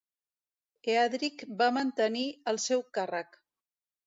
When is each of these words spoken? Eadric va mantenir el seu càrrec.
Eadric 0.93 1.43
va 1.59 1.67
mantenir 1.77 2.25
el 2.53 2.61
seu 2.65 2.83
càrrec. 3.01 3.39